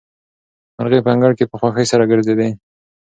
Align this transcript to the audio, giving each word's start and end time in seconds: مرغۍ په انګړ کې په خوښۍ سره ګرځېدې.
مرغۍ 0.77 0.99
په 1.03 1.09
انګړ 1.13 1.31
کې 1.37 1.45
په 1.51 1.55
خوښۍ 1.59 1.85
سره 1.91 2.03
ګرځېدې. 2.11 2.49